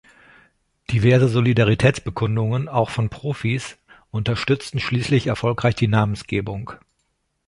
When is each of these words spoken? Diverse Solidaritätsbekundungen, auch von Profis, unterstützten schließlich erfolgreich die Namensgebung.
Diverse 0.91 1.27
Solidaritätsbekundungen, 1.27 2.67
auch 2.69 2.89
von 2.89 3.09
Profis, 3.11 3.77
unterstützten 4.09 4.79
schließlich 4.79 5.27
erfolgreich 5.27 5.75
die 5.75 5.87
Namensgebung. 5.87 6.71